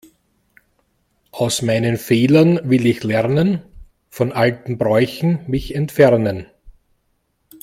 Aus 1.29 1.61
meinen 1.61 1.95
Fehlern 1.99 2.59
will 2.67 2.87
ich 2.87 3.03
lernen, 3.03 3.61
von 4.09 4.31
alten 4.31 4.79
Bräuchen 4.79 5.41
mich 5.45 5.75
entfernen. 5.75 6.47